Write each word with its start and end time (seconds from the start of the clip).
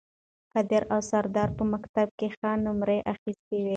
قادر 0.53 0.83
او 0.93 0.99
سردار 1.11 1.49
په 1.57 1.63
مکتب 1.73 2.07
کې 2.17 2.27
ښې 2.35 2.51
نمرې 2.65 2.99
اخیستې 3.13 3.55
وې 3.63 3.69